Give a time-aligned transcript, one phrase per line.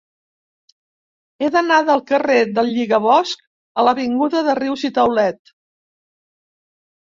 [1.45, 3.45] He d'anar del carrer del Lligabosc
[3.83, 5.57] a l'avinguda de Rius i Taulet.